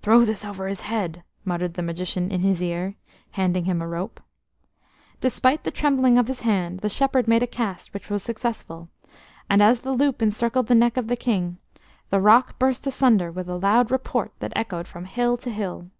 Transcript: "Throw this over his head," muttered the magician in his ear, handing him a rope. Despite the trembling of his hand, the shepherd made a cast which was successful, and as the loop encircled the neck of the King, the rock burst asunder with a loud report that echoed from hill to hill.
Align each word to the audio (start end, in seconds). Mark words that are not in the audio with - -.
"Throw 0.00 0.24
this 0.24 0.42
over 0.42 0.68
his 0.68 0.80
head," 0.80 1.22
muttered 1.44 1.74
the 1.74 1.82
magician 1.82 2.30
in 2.30 2.40
his 2.40 2.62
ear, 2.62 2.94
handing 3.32 3.66
him 3.66 3.82
a 3.82 3.86
rope. 3.86 4.18
Despite 5.20 5.64
the 5.64 5.70
trembling 5.70 6.16
of 6.16 6.28
his 6.28 6.40
hand, 6.40 6.80
the 6.80 6.88
shepherd 6.88 7.28
made 7.28 7.42
a 7.42 7.46
cast 7.46 7.92
which 7.92 8.08
was 8.08 8.22
successful, 8.22 8.88
and 9.50 9.62
as 9.62 9.80
the 9.80 9.92
loop 9.92 10.22
encircled 10.22 10.68
the 10.68 10.74
neck 10.74 10.96
of 10.96 11.08
the 11.08 11.14
King, 11.16 11.58
the 12.08 12.20
rock 12.22 12.58
burst 12.58 12.86
asunder 12.86 13.30
with 13.30 13.50
a 13.50 13.56
loud 13.58 13.90
report 13.90 14.32
that 14.38 14.54
echoed 14.56 14.88
from 14.88 15.04
hill 15.04 15.36
to 15.36 15.50
hill. 15.50 15.90